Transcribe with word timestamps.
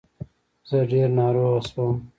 زه 0.69 0.77
ډير 0.89 1.09
ناروغه 1.17 1.61
شوم 1.69 1.95